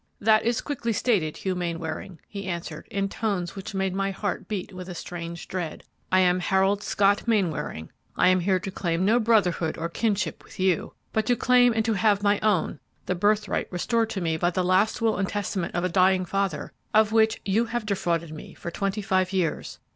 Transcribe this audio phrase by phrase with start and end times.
[0.19, 4.73] "'That is quickly stated, Hugh Mainwaring,' he answered, in tones which made my heart beat
[4.73, 7.91] with a strange dread; 'I am Harold Scott Mainwaring!
[8.17, 11.85] I am here to claim no brotherhood or kinship with you, but to claim and
[11.85, 15.75] to have my own, the birthright restored to me by the last will and testament
[15.75, 19.77] of a dying father, of which you have defrauded me for twenty five years!"